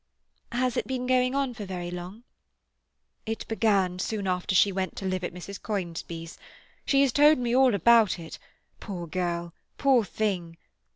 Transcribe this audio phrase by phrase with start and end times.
[0.51, 2.23] "Has it been going on for very long?"
[3.27, 5.61] "It began soon after she went to live at Mrs.
[5.61, 6.39] Conisbee's.
[6.87, 10.57] She has told me all about it—poor girl, poor thing!